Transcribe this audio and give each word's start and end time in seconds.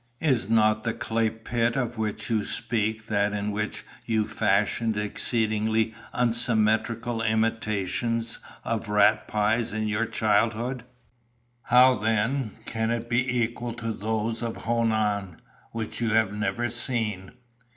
Is 0.19 0.49
not 0.49 0.83
the 0.83 0.95
clay 0.95 1.29
pit 1.29 1.75
of 1.75 1.99
which 1.99 2.27
you 2.31 2.43
speak 2.43 3.05
that 3.05 3.33
in 3.33 3.51
which 3.51 3.85
you 4.03 4.25
fashioned 4.25 4.97
exceedingly 4.97 5.93
unsymmetrical 6.11 7.21
imitations 7.21 8.39
of 8.65 8.89
rat 8.89 9.27
pies 9.27 9.73
in 9.73 9.87
your 9.87 10.07
childhood? 10.07 10.85
How, 11.65 11.93
then, 11.93 12.55
can 12.65 12.89
it 12.89 13.09
be 13.11 13.43
equal 13.43 13.73
to 13.75 13.93
those 13.93 14.41
of 14.41 14.55
Honan, 14.63 15.39
which 15.71 16.01
you 16.01 16.09
have 16.13 16.33
never 16.33 16.71
seen? 16.71 17.33